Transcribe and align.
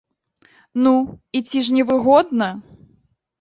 Ну, 0.85 0.93
і 1.39 1.41
ці 1.49 1.61
ж 1.67 1.75
невыгодна? 1.77 2.49